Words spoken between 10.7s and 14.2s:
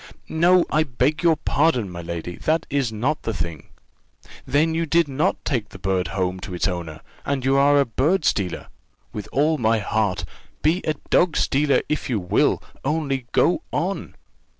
a dog stealer, if you will only go on."